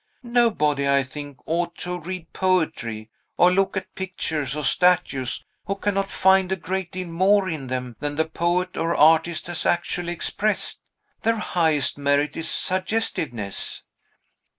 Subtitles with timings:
[0.23, 6.09] Nobody, I think, ought to read poetry, or look at pictures or statues, who cannot
[6.09, 10.81] find a great deal more in them than the poet or artist has actually expressed.
[11.21, 13.83] Their highest merit is suggestiveness."